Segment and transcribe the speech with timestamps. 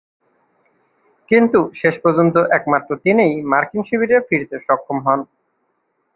[1.31, 5.19] কিন্তু শেষ পর্যন্ত একমাত্র তিনিই মার্কিন শিবিরে ফিরতে সক্ষম হন।